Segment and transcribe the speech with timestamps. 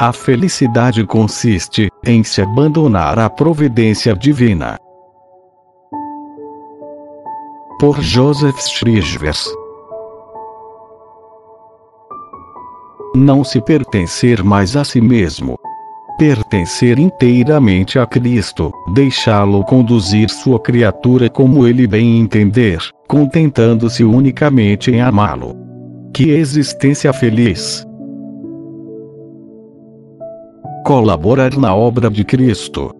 [0.00, 4.78] A felicidade consiste em se abandonar à providência divina.
[7.80, 9.52] Por Joseph Schrivers.
[13.12, 15.58] Não se pertencer mais a si mesmo.
[16.18, 25.00] Pertencer inteiramente a Cristo, deixá-lo conduzir sua criatura como ele bem entender, contentando-se unicamente em
[25.00, 25.56] amá-lo.
[26.12, 27.88] Que existência feliz!
[30.88, 32.90] colaborar na obra de Cristo.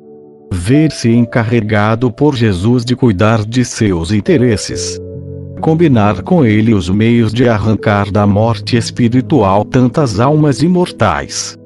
[0.53, 5.01] Ver-se encarregado por Jesus de cuidar de seus interesses.
[5.63, 11.57] Combinar com ele os meios de arrancar da morte espiritual tantas almas imortais.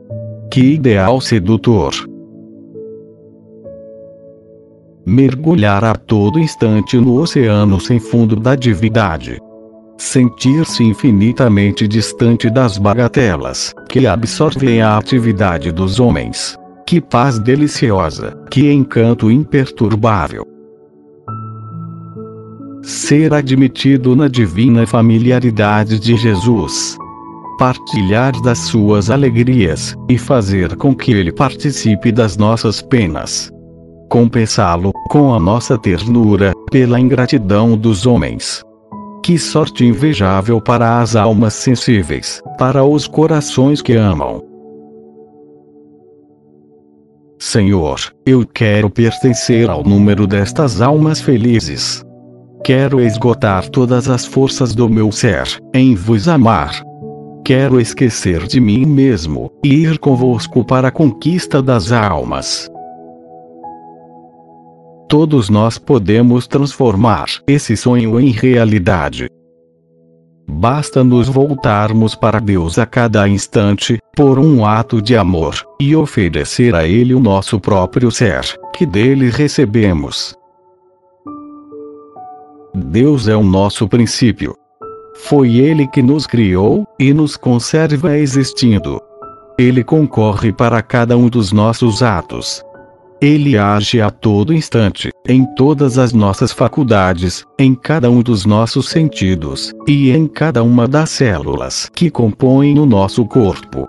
[0.53, 1.95] Que ideal sedutor!
[5.07, 9.41] Mergulhar a todo instante no oceano sem fundo da divindade
[10.03, 16.59] sentir-se infinitamente distante das bagatelas, que absorvem a atividade dos homens.
[16.87, 20.45] Que paz deliciosa, que encanto imperturbável.
[22.83, 26.99] Ser admitido na divina familiaridade de Jesus.
[27.63, 33.53] Partilhar das suas alegrias, e fazer com que ele participe das nossas penas.
[34.11, 38.65] Compensá-lo, com a nossa ternura, pela ingratidão dos homens
[39.23, 44.43] que sorte invejável para as almas sensíveis, para os corações que amam.
[47.39, 52.05] Senhor, eu quero pertencer ao número destas almas felizes.
[52.65, 56.83] Quero esgotar todas as forças do meu ser, em vos amar.
[57.45, 62.71] Quero esquecer de mim mesmo, e ir convosco para a conquista das almas
[65.13, 69.29] todos nós podemos transformar esse sonho em realidade.
[70.51, 76.75] Basta nos voltarmos para Deus a cada instante, por um ato de amor, e oferecer
[76.75, 78.41] a Ele o nosso próprio ser,
[78.75, 80.35] que dele recebemos.
[82.75, 84.57] Deus é o nosso princípio.
[85.15, 89.01] Foi Ele que nos criou, e nos conserva existindo.
[89.59, 92.65] Ele concorre para cada um dos nossos atos,
[93.23, 98.89] ele age a todo instante, em todas as nossas faculdades, em cada um dos nossos
[98.89, 103.89] sentidos, e em cada uma das células que compõem o nosso corpo.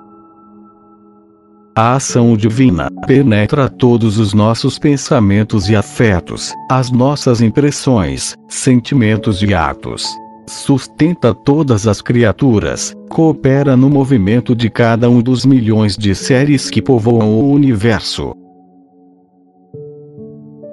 [1.76, 9.52] A ação divina penetra todos os nossos pensamentos e afetos, as nossas impressões, sentimentos e
[9.52, 10.08] atos.
[10.48, 16.82] Sustenta todas as criaturas, coopera no movimento de cada um dos milhões de seres que
[16.82, 18.36] povoam o universo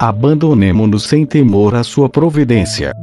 [0.00, 2.94] abandonemo-nos sem temor à sua providência.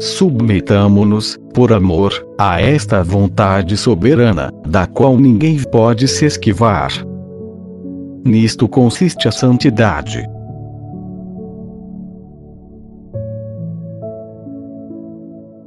[0.00, 6.90] Submetamo-nos, por amor, a esta vontade soberana, da qual ninguém pode se esquivar.
[8.24, 10.26] Nisto consiste a santidade.